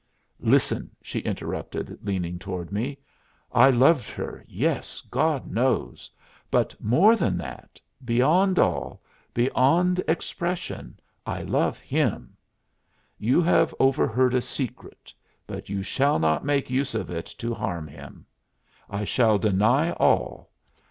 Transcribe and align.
"Listen," 0.39 0.89
she 1.03 1.19
interrupted, 1.19 1.99
leaning 2.01 2.39
toward 2.39 2.71
me. 2.71 2.97
"I 3.51 3.69
loved 3.69 4.09
her, 4.09 4.43
yes, 4.47 4.99
God 5.01 5.45
knows! 5.51 6.09
But 6.49 6.73
more 6.83 7.15
than 7.15 7.37
that 7.37 7.79
beyond 8.03 8.57
all, 8.57 9.03
beyond 9.31 10.01
expression, 10.07 10.97
I 11.23 11.43
love 11.43 11.77
him. 11.77 12.35
You 13.19 13.43
have 13.43 13.75
overheard 13.79 14.33
a 14.33 14.41
secret, 14.41 15.13
but 15.45 15.69
you 15.69 15.83
shall 15.83 16.17
not 16.17 16.43
make 16.43 16.71
use 16.71 16.95
of 16.95 17.11
it 17.11 17.27
to 17.37 17.53
harm 17.53 17.87
him. 17.87 18.25
I 18.89 19.03
shall 19.03 19.37
deny 19.37 19.91
all. 19.91 20.49